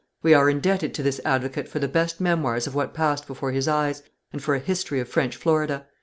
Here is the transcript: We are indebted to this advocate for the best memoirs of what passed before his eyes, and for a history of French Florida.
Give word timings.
We 0.23 0.33
are 0.33 0.49
indebted 0.49 0.95
to 0.95 1.03
this 1.03 1.21
advocate 1.23 1.69
for 1.69 1.77
the 1.77 1.87
best 1.87 2.19
memoirs 2.19 2.65
of 2.65 2.73
what 2.73 2.95
passed 2.95 3.27
before 3.27 3.51
his 3.51 3.67
eyes, 3.67 4.01
and 4.33 4.41
for 4.41 4.55
a 4.55 4.59
history 4.59 4.99
of 4.99 5.07
French 5.07 5.35
Florida. 5.35 5.85